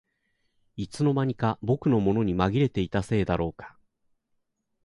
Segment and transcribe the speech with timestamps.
[0.77, 3.77] いつの間にか僕のものにまぎれていたせいだろうか